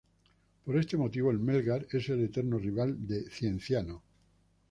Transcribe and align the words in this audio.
Por 0.65 0.77
este 0.77 0.97
motivo, 0.97 1.29
el 1.29 1.37
Melgar 1.37 1.85
es 1.91 2.09
el 2.09 2.21
eterno 2.23 2.57
rival 2.57 3.05
de 3.07 3.29
Cienciano. 3.29 4.01